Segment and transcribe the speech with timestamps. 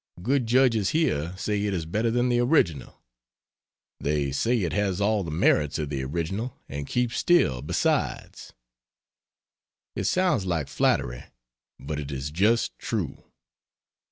[0.23, 3.03] Good judges here say it is better than the original.
[3.99, 8.51] They say it has all the merits of the original and keeps still, besides.
[9.95, 11.25] It sounds like flattery,
[11.79, 13.25] but it is just true.